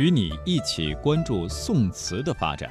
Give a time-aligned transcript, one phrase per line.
[0.00, 2.70] 与你一起关注宋词的发展。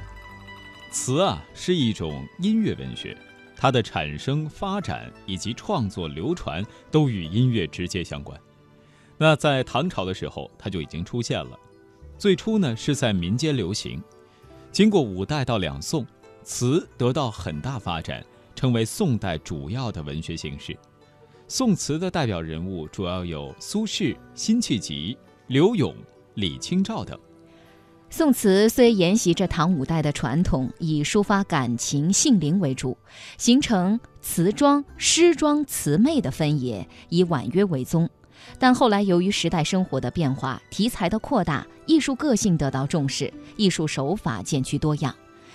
[0.90, 3.16] 词啊，是一种音乐文学，
[3.54, 8.36] 它的产生、发展以及创作、流传都与音乐直接相关。
[9.16, 11.56] 那在唐朝的时候，它就已经出现了。
[12.18, 14.02] 最初呢，是在民间流行，
[14.72, 16.04] 经过五代到两宋，
[16.42, 20.76] 词得到很大发展，成为宋代主要的文学形式。
[21.46, 25.16] 宋词的代表人物主要有苏轼、辛弃疾、
[25.46, 25.94] 柳永、
[26.40, 27.18] 李清照等。
[28.08, 32.96] 宋词虽沿袭着唐五代的传统，以抒发感情、性灵为主，
[33.38, 38.08] 形成词庄、诗庄、词媚的分野，以婉约为宗。
[38.58, 45.14] 但后来由于时代生活的变化、题材的扩大，艺术个性得到重视，艺术手法渐趋多样。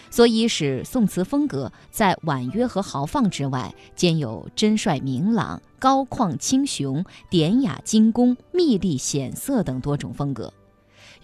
[0.09, 10.53] 所以使宋词风格在婉约和豪放之外，兼有真率明朗、高旷清雄、典雅精工、密丽显色等多种风格。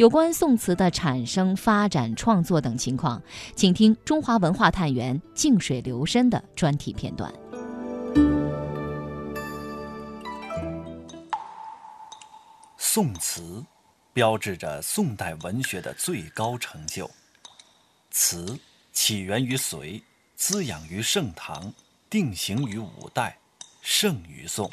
[0.02, 3.22] 有关宋词的产生、发展、创作等情况，
[3.56, 7.32] 请听中华文化探源“静水流深”的专题片段。
[12.78, 13.64] 宋词
[14.12, 17.08] 标志着宋代文学的最高成就。
[18.10, 18.58] 词。
[18.92, 20.04] 起源于隋，
[20.36, 21.72] 滋养于盛唐，
[22.10, 23.38] 定型于五代，
[23.84, 24.68] 盛于宋。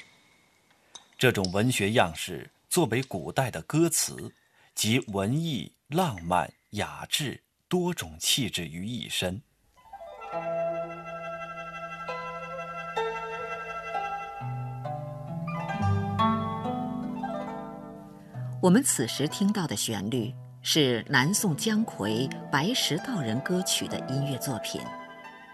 [1.19, 4.33] 这种文学样式作为古代的歌词，
[4.79, 9.43] 集文艺、浪漫、雅致多种气质于一身。
[18.63, 20.33] 我们此时听到的旋律。
[20.63, 24.81] 是南宋姜夔《白石道人歌曲》的音乐作品，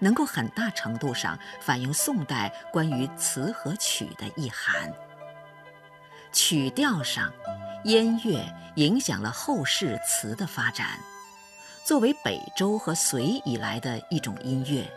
[0.01, 4.93] 能够很大程度上反映宋代关于词和曲的意涵。
[6.33, 7.33] 曲调上，
[7.85, 8.45] 燕乐
[8.77, 10.99] 影响了后世词的发展。
[11.85, 14.91] 作为北周和隋以来的一种音乐，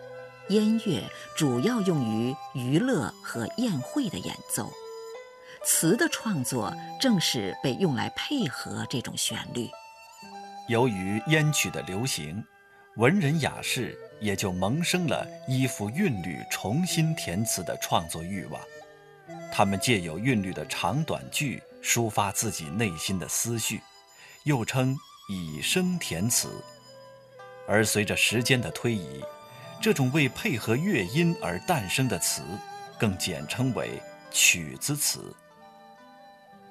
[0.49, 1.03] 燕乐
[1.35, 4.71] 主要用于娱乐和宴会的演奏，
[5.65, 9.69] 词的创作正是被用来配合这种旋律。
[10.69, 12.41] 由于燕曲的流行，
[12.95, 18.61] 文人雅士也就萌生了依附韵律重新填词的创作欲望。
[19.51, 23.81] 他们借有韵律的长短句抒发自己内心的思绪，
[24.43, 24.97] 又称
[25.29, 26.49] 以声填词。
[27.67, 29.23] 而随着时间的推移，
[29.81, 32.41] 这种为配合乐音而诞生的词，
[32.97, 34.01] 更简称为
[34.31, 35.35] 曲子词。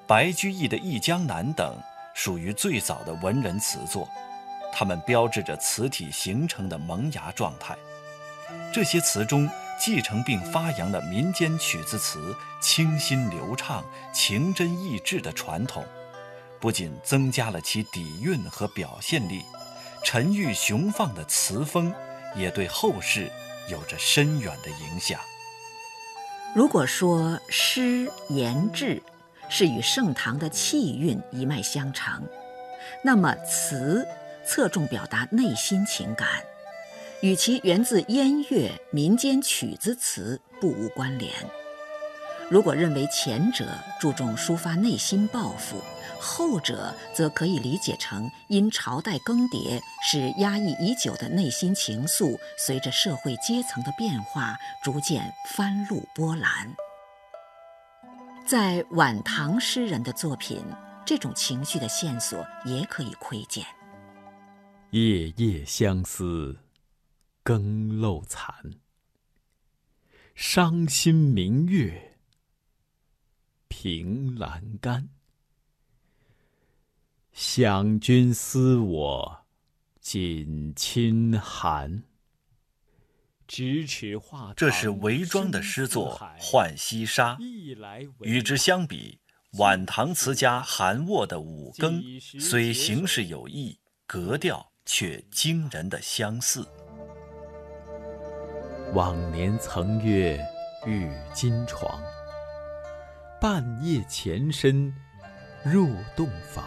[0.06, 1.77] 白居易的《忆江南》等。
[2.19, 4.09] 属于最早的文人词作，
[4.72, 7.77] 它们标志着词体形成的萌芽状态。
[8.72, 9.47] 这些词中
[9.79, 15.85] 继承并发扬了民间曲子词清新流畅、情真意挚的传统，
[16.59, 19.45] 不仅增加了其底蕴和表现力，
[20.05, 21.95] 沉郁雄放的词风
[22.35, 23.31] 也对后世
[23.69, 25.21] 有着深远的影响。
[26.55, 29.03] 如果说诗言志，
[29.49, 32.27] 是与盛唐的气韵一脉相承，
[33.05, 34.07] 那么词
[34.47, 36.27] 侧重表达内心情感，
[37.22, 41.32] 与其源自燕乐民间曲子词不无关联。
[42.49, 43.66] 如果认为前者
[44.00, 45.82] 注重抒发内心抱负，
[46.21, 56.72] 后者则可以理解成因朝代更迭，使压抑已久的内心情愫随着社会阶层的变化逐渐翻露波澜。
[58.47, 60.62] 在晚唐诗人的作品，
[61.04, 63.65] 这种情绪的线索也可以窥见。
[64.91, 66.56] 夜夜相思，
[67.47, 68.73] 更漏残。
[70.34, 72.19] 伤心明月，
[73.69, 75.11] 凭栏杆。
[77.33, 79.47] 想君思我，
[80.01, 82.03] 锦衾寒。
[84.57, 87.37] 这是韦庄的诗作《浣溪沙》。
[88.23, 89.21] 与之相比，
[89.53, 92.03] 晚唐词家韩沃的《五更》
[92.41, 96.66] 虽形式有异，格调却惊人的相似。
[98.94, 100.38] 往年曾约
[100.86, 102.00] 玉金床，
[103.41, 104.94] 半夜前身
[105.62, 106.65] 入洞房。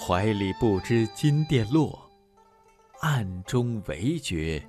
[0.00, 1.98] 怀里不知金钿落。
[3.00, 4.60] 暗中唯觉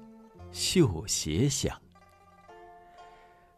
[0.51, 1.75] 绣鞋响，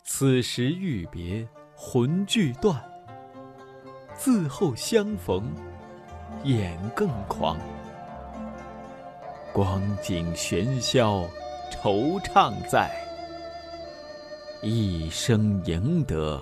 [0.06, 1.46] 此时欲别
[1.76, 2.82] 魂俱断。
[4.16, 5.52] 自后相逢
[6.46, 7.58] 眼更狂，
[9.52, 11.28] 光景喧嚣
[11.72, 12.92] 惆怅在
[14.62, 16.40] 一生赢得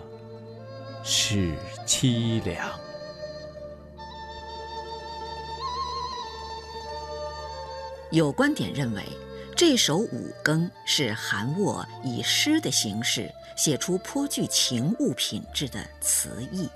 [1.04, 1.56] 是
[1.86, 2.68] 凄凉。
[8.12, 9.04] 有观点认为
[9.56, 16.68] 这首五更是韩沃以诗的形式写出颇具情物品质的词意，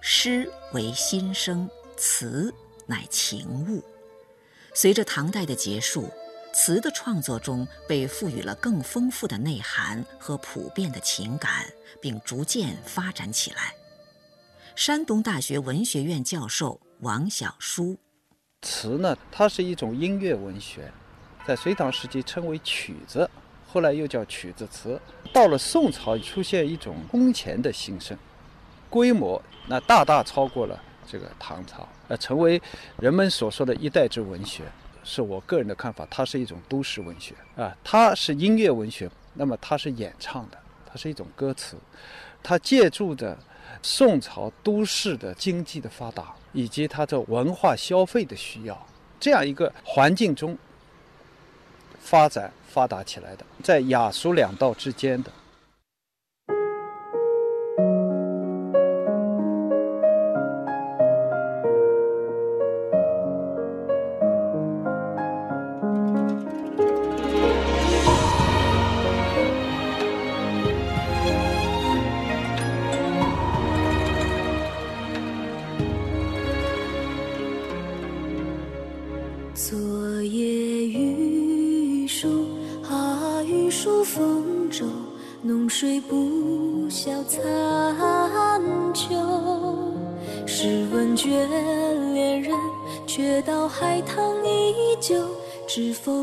[0.00, 2.52] 诗为心声，词
[2.84, 3.82] 乃情物。
[4.74, 6.10] 随着唐代的结束。
[6.52, 11.64] 词的创作中被赋予了更丰富的内涵和普遍的情感，
[12.00, 13.74] 并逐渐发展起来。
[14.74, 17.96] 山东大学文学院教授王小书：
[18.62, 20.92] 词呢，它是一种音乐文学，
[21.46, 23.28] 在隋唐时期称为曲子，
[23.66, 25.00] 后来又叫曲子词。
[25.32, 28.16] 到了宋朝，出现一种空前的兴盛，
[28.88, 32.60] 规模那大大超过了这个唐朝，呃，成为
[32.98, 34.64] 人们所说的一代之文学。
[35.04, 41.76] 是我个人的看法，它是一种都市文学啊，它是音乐文学，那么它是演唱的，它是一种歌词，
[42.42, 43.36] 它借助着。
[43.82, 48.86] 宋朝都市的经济的发达，以及它的文化消费的需要，
[49.18, 50.58] 这样一个环境中
[51.98, 55.30] 发展发达起来的，在雅俗两道之间的。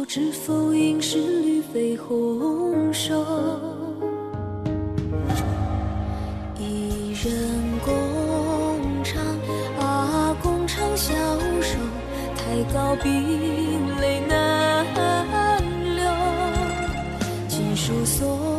[0.08, 3.14] 知否，应是绿肥红瘦。
[6.58, 7.34] 一人
[7.84, 7.94] 共
[9.04, 9.22] 唱
[9.78, 11.14] 啊，共唱消
[11.62, 11.78] 瘦，
[12.38, 14.86] 太高冰泪难
[15.98, 16.06] 流。
[17.50, 18.57] 锦书送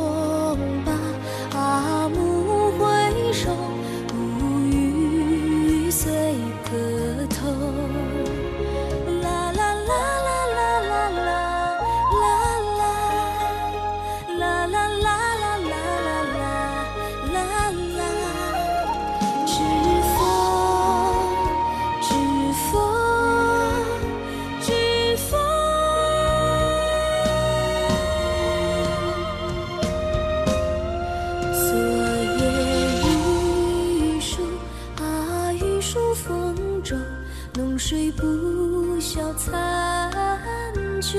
[41.00, 41.18] 久。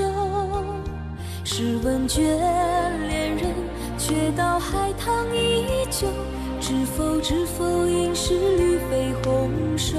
[1.44, 3.54] 试问眷恋人，
[3.98, 6.06] 却道海棠依旧。
[6.60, 9.98] 知否知否，应是绿肥红瘦。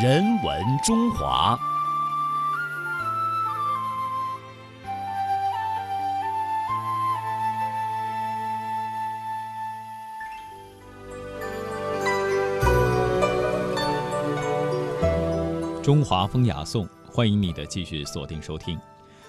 [0.00, 1.58] 人文中华。
[15.82, 18.80] 中华风雅颂，欢迎你的继续锁定收听。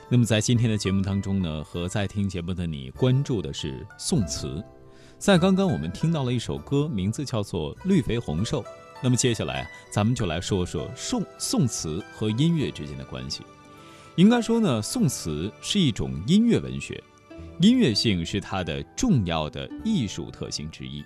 [0.07, 4.63] 那么在今天的节目当中呢，和在听节目的你关注的是宋词。
[5.19, 8.63] 在刚刚我们听到了一首歌，名字叫做《绿肥红瘦》。
[9.03, 13.43] 那么接下来，咱们就来说说宋宋词和音乐之间的关系。
[14.15, 17.03] 应该说呢，宋词是一种音乐文学，
[17.59, 21.03] 音乐性是它的重要的艺术特性之一。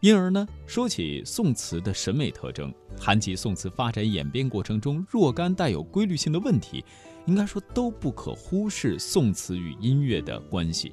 [0.00, 2.70] 因而呢，说起宋词的审美特征，
[3.00, 6.84] 谈及宋词发展演变过程中若干带有规律性的问题，
[7.24, 10.92] 应该说都不可忽视宋词与音乐的关系。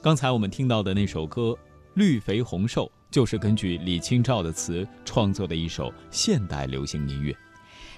[0.00, 1.54] 刚才我们听到的那首歌。
[1.96, 7.34] 绿肥红瘦就是根据李清照的词创作的一首现代流行音乐。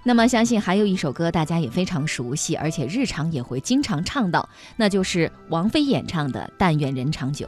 [0.05, 7.47] 那么，相信还有一首歌大家也非常熟悉，而且日常也会经常唱到，那就是王菲演唱的《但愿人长久》。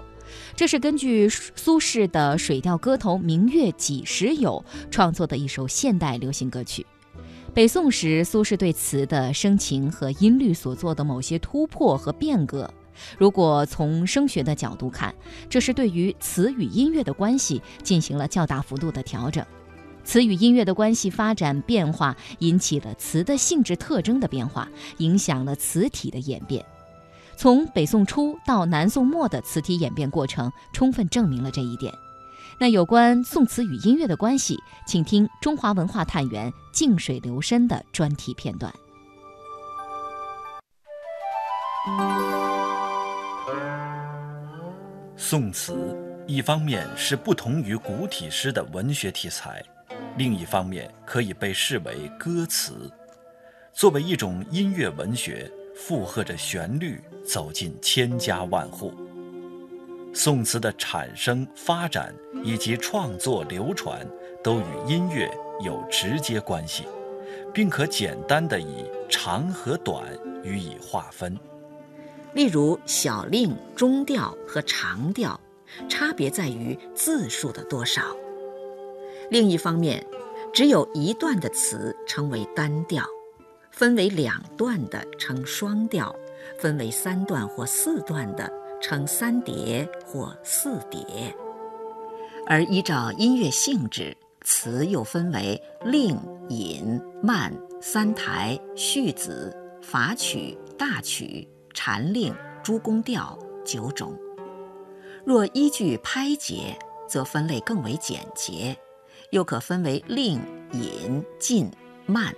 [0.57, 6.85] 这是根据苏轼的《水调歌头·明月几时有》创作的一首现代流行歌曲。
[7.55, 12.69] 北宋时，苏轼对词的声情和音律所做的某些突破和变革。
[13.19, 15.15] 如果从声学的角度看，
[15.49, 19.45] 这是对于词与音乐的关系进行了较大幅度的调整。
[20.03, 24.69] 词与音乐的关系发展变化，引起了词的性质特征的变化，
[24.99, 26.65] 影响了词体的演变。
[27.37, 31.93] 从北宋初到南宋末的词体演变过程，充分证明了这一点。
[32.59, 38.71] 那有关宋词与音乐的关系，请听中华文化探源静水流深的专题片段。
[45.31, 45.97] 宋词
[46.27, 49.63] 一方面是不同于古体诗的文学题材，
[50.17, 52.91] 另一方面可以被视为歌词，
[53.73, 58.93] 作为一种音乐文学，附和着旋律走进千家万户。
[60.13, 64.05] 宋词的产生、发展以及创作流传，
[64.43, 65.31] 都与音乐
[65.65, 66.89] 有直接关系，
[67.55, 71.39] 并可简单的以长和短予以划分。
[72.35, 75.39] 例如，小令、中调和长调，
[75.89, 78.03] 差别在于字数的多少。
[79.31, 80.05] 另一方面，
[80.53, 83.05] 只有一段的词称为单调，
[83.71, 86.15] 分为两段的称双调，
[86.59, 91.35] 分为三段或四段的称三叠或四叠。
[92.47, 96.19] 而依照音乐性质，词又分为令、
[96.49, 101.49] 引、慢、三台、序子、法曲、大曲。
[101.83, 104.15] 禅令、诸宫调九种。
[105.25, 108.77] 若依据拍节，则分类更为简洁，
[109.31, 110.39] 又可分为令、
[110.73, 111.71] 引、进、
[112.05, 112.35] 慢。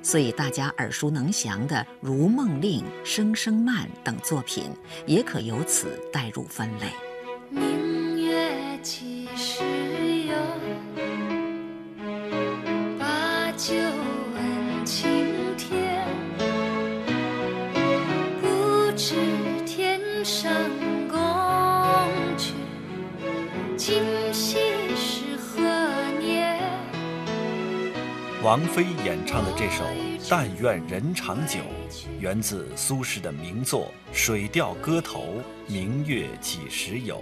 [0.00, 4.70] 所以大家耳熟能详的《如梦令》《声声慢》等作品，
[5.06, 7.85] 也可由此带入分类。
[28.46, 29.82] 王菲演唱的这首
[30.30, 31.58] 《但愿人长久》，
[32.20, 37.16] 源自苏轼的名作《水调歌头·明月几时有》。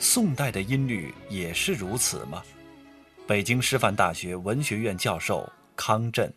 [0.00, 2.42] 宋代的音律也是如此吗？
[3.24, 6.28] 北京师范大学文学院教授康震，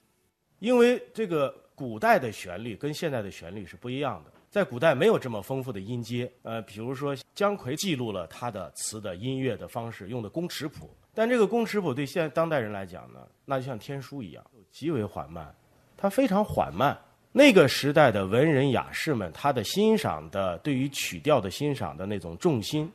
[0.59, 10.95] 因为这个古代的旋律跟现在的旋律是不一样的，在古代没有这么丰富的音阶，呃，比如说姜夔记录了他的词的音乐的方式，用的宫尺谱。
[11.13, 15.53] 但这个宫尺谱对现在当代人来讲呢，那就像天书一样，极为缓慢，
[15.95, 16.97] 它非常缓慢。
[17.31, 22.91] 那个时代的文人雅士们，他的欣赏的对于曲调的欣赏的那种重心，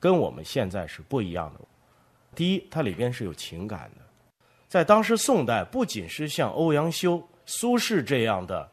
[0.00, 1.60] 跟我们现在是不一样的。
[2.34, 4.02] 第一，它里边是有情感的，
[4.66, 8.70] 在当时宋代，不仅是像欧阳修、苏轼这样的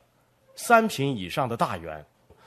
[0.55, 2.05] 三品以上的大员，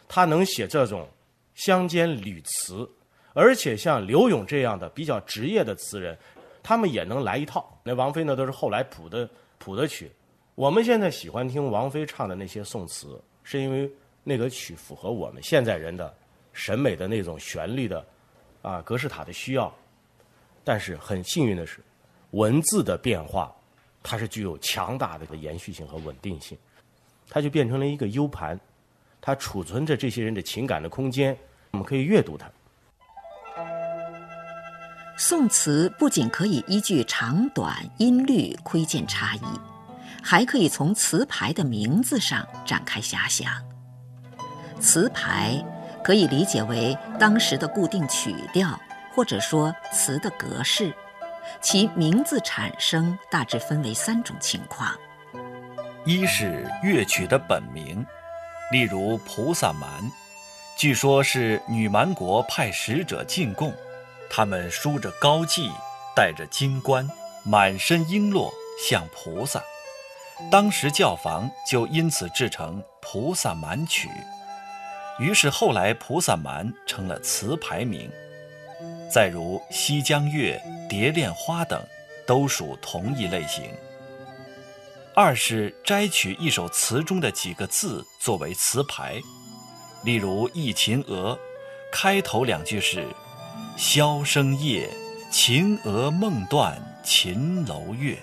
[0.09, 1.09] 他能写这种
[1.55, 2.89] 乡间旅词。
[3.37, 6.17] 而且像刘永这样的比较职业的词人，
[6.63, 7.79] 他们也能来一套。
[7.83, 9.29] 那王菲呢，都是后来谱的
[9.59, 10.11] 谱的曲。
[10.55, 13.93] 我们现在喜欢听王菲唱的那些宋词，是因为
[14.25, 16.13] 那个曲符合我们现在人的
[16.55, 18.03] 审美的那种旋律的
[18.63, 19.71] 啊格式塔的需要。
[20.65, 21.81] 但是很幸运的是，
[22.31, 23.55] 文字的变化，
[24.03, 26.57] 它是具有强大的延续性和稳定性，
[27.29, 28.59] 它就变成了一个 U 盘，
[29.21, 31.37] 它储存着这些人的情感的空间，
[31.73, 32.51] 我们可以阅读它。
[35.19, 39.41] 宋词不仅可以依据长短音律窥见差异，
[40.23, 43.51] 还可以从词牌的名字上展开遐想。
[44.79, 45.65] 词牌
[46.05, 48.79] 可以理解为当时的固定曲调，
[49.15, 50.93] 或者说词的格式。
[51.63, 54.95] 其名字产生大致分为三种情况：
[56.05, 58.05] 一是乐曲的本名，
[58.71, 59.89] 例如《菩萨蛮》，
[60.77, 63.73] 据说，是女蛮国派使者进贡，
[64.31, 65.71] 他们梳着高髻，
[66.15, 67.09] 戴着金冠，
[67.45, 68.51] 满身璎珞，
[68.89, 69.63] 像菩萨。
[70.51, 74.09] 当时教坊就因此制成《菩萨蛮曲》，
[75.23, 78.11] 于是后来《菩萨蛮》成了词牌名。
[79.11, 81.83] 再如《西江月》《蝶恋花》等，
[82.27, 83.65] 都属同一类型。
[85.15, 89.19] 二是摘取一首词中的几个字作为词牌。
[90.05, 91.35] 例如《忆秦娥》，
[91.91, 93.07] 开头两句是
[93.77, 94.89] “箫声夜，
[95.31, 98.19] 秦娥梦断秦楼月”。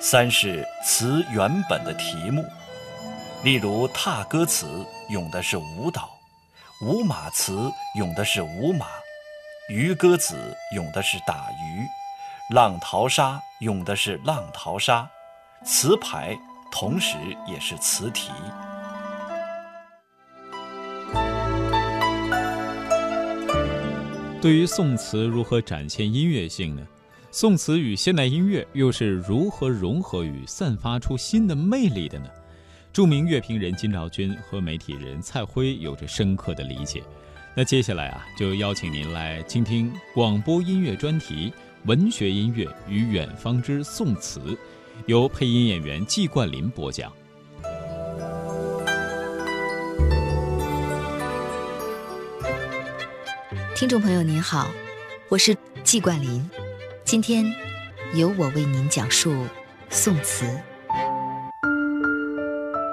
[0.00, 2.44] 三是词原本的题目，
[3.42, 6.10] 例如踏歌词咏的是舞蹈，
[6.82, 8.86] 舞马词咏的是舞马，
[9.68, 11.86] 渔歌子咏的是打鱼，
[12.54, 15.08] 浪淘沙咏的是浪淘沙。
[15.64, 16.36] 词牌
[16.70, 17.16] 同时
[17.46, 18.30] 也是词题。
[24.44, 26.86] 对于宋词如何展现音乐性呢？
[27.30, 32.26] 宋词与现代音乐又是如何融合与散发出新的魅力的呢？
[32.92, 37.02] 著名乐评人金兆军和媒体人蔡辉有着深刻的理解。
[37.56, 41.50] 那接下来啊，就邀请您来倾听广播音乐专题
[41.86, 44.40] 《文学音乐与远方之宋词》，
[45.06, 47.10] 由配音演员季冠霖播讲。
[53.74, 54.70] 听众朋友您好，
[55.28, 56.48] 我是季冠霖，
[57.04, 57.44] 今天
[58.14, 59.34] 由我为您讲述
[59.90, 60.46] 宋词。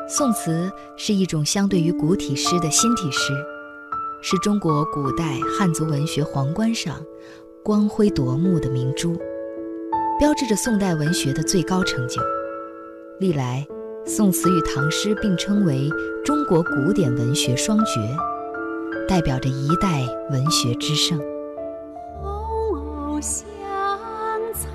[0.09, 3.31] 宋词是一种相对于古体诗的新体诗，
[4.23, 6.99] 是中国古代汉族文学皇冠上
[7.63, 9.15] 光辉夺目的明珠，
[10.19, 12.19] 标志着宋代文学的最高成就。
[13.19, 13.63] 历来，
[14.07, 15.87] 宋词与唐诗并称为
[16.25, 17.91] 中国古典文学双绝。
[19.11, 21.19] 代表着一代文学之盛。
[22.21, 22.31] 红
[23.11, 23.43] 藕香
[24.53, 24.71] 残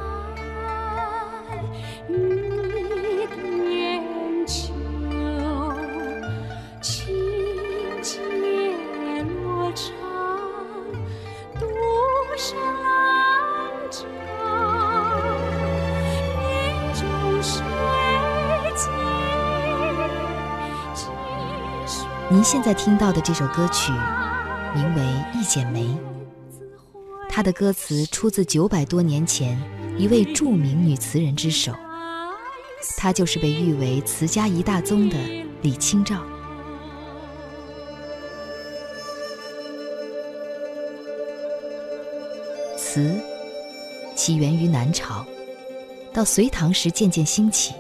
[2.07, 4.75] 玉点秋，
[6.83, 7.17] 轻
[8.03, 8.21] 解
[9.23, 9.95] 罗裳，
[11.59, 11.67] 独
[12.37, 12.93] 上兰
[13.91, 14.05] 舟。
[16.43, 16.45] 云
[16.93, 17.03] 中
[17.43, 17.65] 水
[18.77, 18.85] 静，
[20.93, 21.07] 几
[21.87, 23.95] 许您现在听到的这首歌曲，
[24.77, 25.03] 名为
[25.35, 25.85] 《一剪梅》，
[27.31, 29.59] 它的歌词出自九百多年前
[29.97, 31.73] 一位著名女词人之手，
[32.99, 35.17] 她就是被誉为词家一大宗的
[35.63, 36.23] 李清照。
[42.77, 43.19] 词
[44.15, 45.25] 起源于南朝，
[46.13, 47.73] 到隋唐时渐渐兴起，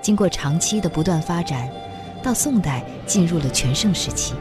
[0.00, 1.70] 经过长期的不断发展，
[2.22, 4.32] 到宋代进入了全盛时期。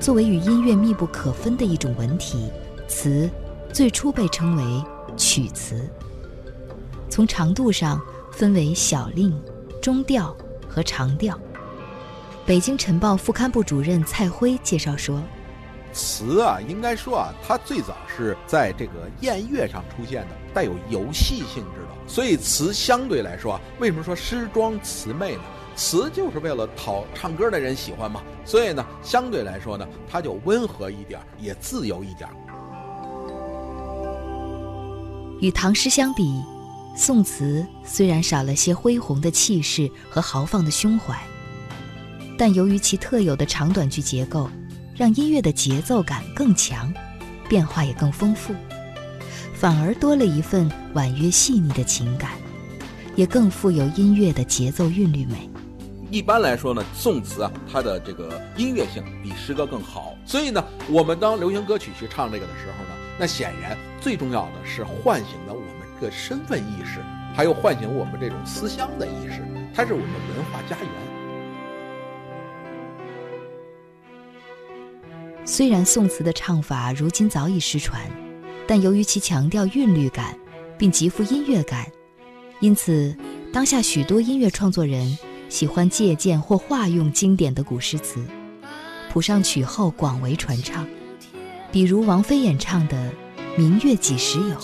[0.00, 2.50] 作为与音乐密不可分的一种文体，
[2.86, 3.30] 词
[3.72, 4.84] 最初被称为
[5.16, 5.88] 曲词。
[7.08, 9.34] 从长度上分为小令、
[9.80, 10.36] 中调
[10.68, 11.38] 和长调。
[12.44, 15.22] 北京晨报副刊部主任蔡辉介绍说。
[15.92, 21.88] 词啊，应该说啊，它最早是在这个宴乐上出现的，带有游戏性质的。
[22.08, 25.42] 所以词相对来说啊，为什么说诗庄词媚呢？
[25.76, 28.22] 词就是为了讨唱歌的人喜欢嘛。
[28.44, 32.28] 所以呢，相对来说呢，它就温和一点，也自由一点。
[35.40, 36.42] 与唐诗相比，
[36.96, 41.18] 宋词虽然少了些恢宏的气势和豪放的胸怀，
[42.38, 44.48] 但由于其特有的长短句结构。
[44.96, 46.94] 让音乐的节奏感更强，
[47.48, 48.54] 变化也更丰富，
[49.52, 52.30] 反而多了一份婉约细腻的情感，
[53.16, 55.50] 也更富有音乐的节奏韵律美。
[56.14, 60.16] 一般来说呢，宋词啊，它的这个音乐性比诗歌更好。
[60.24, 67.00] 所以呢，我们当流行歌曲去唱这个的时候呢，那显然最重要的是唤醒了我们这个身份意识，
[67.34, 70.88] 还有唤醒我们这种思乡的意识，它是我们文化家园。
[75.44, 78.00] 虽然宋词的唱法如今早已失传，
[78.68, 80.38] 但由于其强调韵律感，
[80.78, 81.90] 并极富音乐感，
[82.60, 83.12] 因此
[83.52, 85.18] 当下许多音乐创作人
[85.48, 88.24] 喜欢借鉴或化用经典的古诗词，
[89.12, 90.86] 谱上曲后广为传唱。
[91.70, 93.10] 比如王菲演唱的
[93.58, 94.56] 《明月几时有》。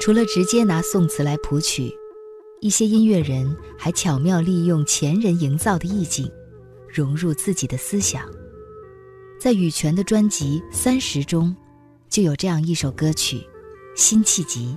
[0.00, 1.92] 除了直接拿宋词来谱曲，
[2.60, 6.30] 一些音乐人还巧妙利用前人营造的意境，
[6.88, 8.22] 融入自己的思想。
[9.40, 11.54] 在羽泉的专辑《三十》中，
[12.08, 13.38] 就有这样一首歌曲
[13.96, 14.76] 《辛弃疾》。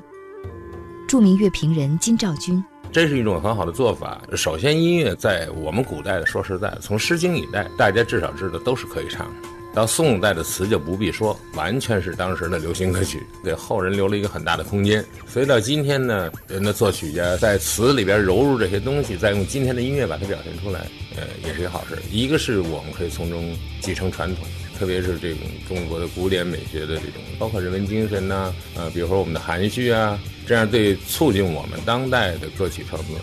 [1.08, 4.24] 著名乐评人金兆军，这是一种很好的做法。
[4.36, 9.50] 首先，音乐在我们古代的，说实在，从《诗经》以来，大家至少知道都是可以唱的。
[9.74, 15.04] 到宋代的词就不必说，完全是当时的流行歌曲，给后人留了一个很大的空间。
[15.26, 21.98] 所以到今天呢，人的作曲家在词里边揉入这些东西，再用今天的音乐把它表现出来，呃，也是一个好事。
[22.12, 24.46] 一个是我们可以从中继承传统，
[24.78, 33.16] 特别是这种中国的古典美学的这种，包括人文精神呐，呃，比如说我们的含蓄啊，这样对促进我们当代的歌曲创作，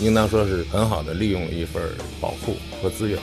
[0.00, 1.82] 应当说是很好的利用一份
[2.20, 3.18] 宝库和资源。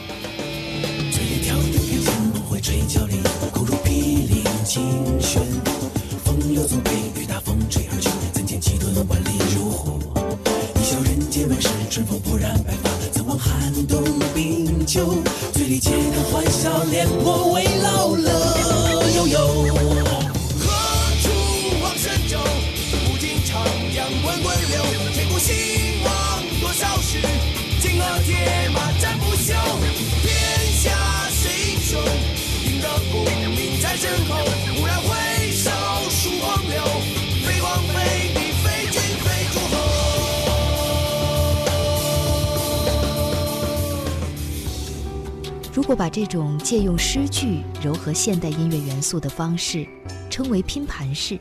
[45.92, 49.86] 如果把这种借用诗句糅合现代音乐元素的方式
[50.30, 51.38] 称为拼盘式，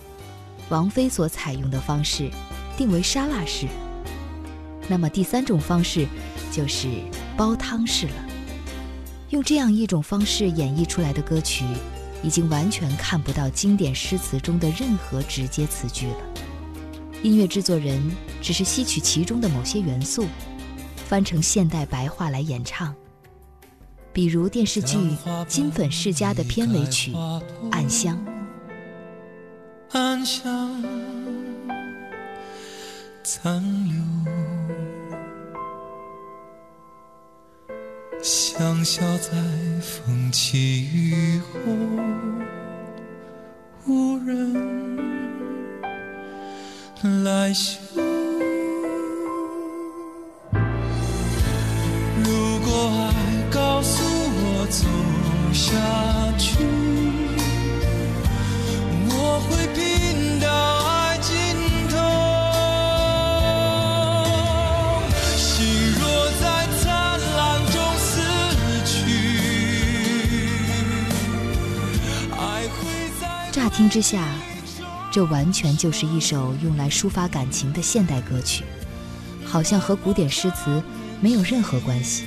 [0.71, 2.29] 王菲所采用的方式
[2.77, 3.69] 定为沙拉式，
[4.89, 6.05] 那么第三种方式
[6.51, 6.89] 就是
[7.37, 8.15] 煲汤式了。
[9.29, 11.65] 用这样一种方式演绎出来的歌曲，
[12.21, 16.17] 已经完全看不到经典诗词中的任何直接词句了。
[17.23, 18.03] 音乐制作人
[18.43, 20.27] 只是吸取其中的某些元素，
[21.07, 22.93] 翻成现代白话来演唱。
[24.13, 24.97] 比如电视剧
[25.47, 27.13] 《金粉世家》的片尾曲
[27.71, 28.19] 《暗香》。
[29.99, 30.83] 暗香
[33.23, 33.95] 残留。
[38.23, 39.31] 香消在
[39.81, 41.51] 风起雨后，
[43.87, 44.95] 无人
[47.25, 48.10] 来嗅。
[74.01, 74.27] 之下，
[75.13, 78.65] 这完全就是一首用来抒发感情的现代歌曲，
[79.45, 80.83] 好像和古典诗词
[81.21, 82.25] 没有任何关系。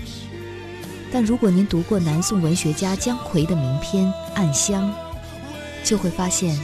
[1.12, 4.05] 但如果您读过南宋文学家姜夔的名篇
[4.36, 4.83] 《暗香》，
[5.83, 6.55] 就会发现，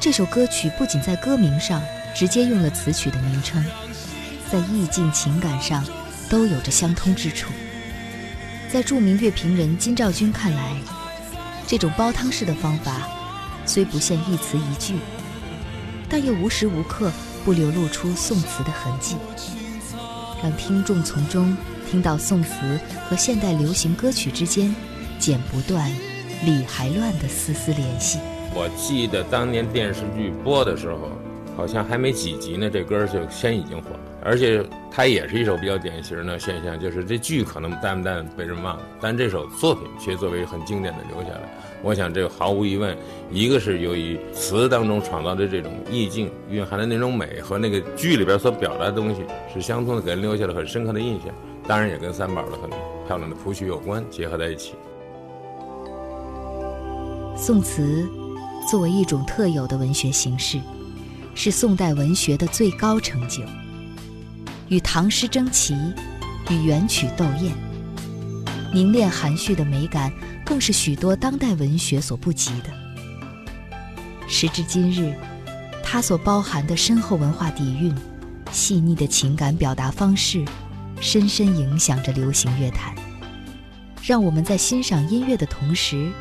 [0.00, 1.80] 这首歌曲不仅在歌名上
[2.12, 3.64] 直接用了词曲的名称，
[4.50, 5.84] 在意境情感上
[6.28, 7.52] 都有着相通之处。
[8.68, 10.76] 在著名乐评人金兆军看来，
[11.68, 13.08] 这种煲汤式的方法。
[13.66, 14.94] 虽不限一词一句，
[16.08, 17.10] 但又无时无刻
[17.44, 19.16] 不流露出宋词的痕迹，
[20.42, 21.56] 让听众从中
[21.90, 24.74] 听到宋词和现代流行歌曲之间
[25.18, 25.90] 剪不断、
[26.44, 28.18] 理还乱的丝丝联系。
[28.54, 31.10] 我记得当年电视剧播的时候，
[31.56, 34.15] 好像还没几集呢，这歌就先已经火了。
[34.26, 34.60] 而且
[34.90, 41.42] 它也是一首比较典型的现象，就是这剧可能淡不淡被人忘了，但这首作品却作为很经典的留下来。
[41.82, 42.96] 我想，这个毫无疑问，
[43.30, 49.22] 一个是由于词当中创造的这种意境蕴含的那种美，和那个剧里边所表达的东西
[49.54, 51.28] 是相通的，给人留下了很深刻的印象。
[51.68, 52.68] 当然，也跟三宝的很
[53.06, 54.74] 漂亮的谱曲有关，结合在一起。
[57.36, 58.08] 宋词
[58.68, 60.58] 作为一种特有的文学形式，
[61.34, 63.42] 是宋代文学的最高成就，
[64.68, 65.76] 与唐诗争奇，
[66.50, 67.54] 与元曲斗艳，
[68.72, 70.12] 凝练含蓄的美感。
[70.44, 72.70] 更是许多当代文学所不及的。
[74.28, 75.12] 时至今日，
[75.82, 77.92] 它所包含的深厚文化底蕴、
[78.52, 80.44] 细腻的情感表达方式，
[81.00, 82.94] 深深影响着流行乐坛，
[84.00, 86.12] 让我们在欣赏音乐的同时，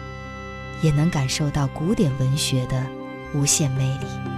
[0.81, 2.84] 也能感受到古典文学的
[3.36, 4.35] 无限魅力。